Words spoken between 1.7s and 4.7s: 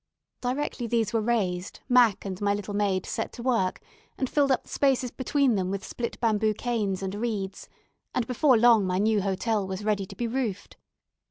Mac and my little maid set to work and filled up the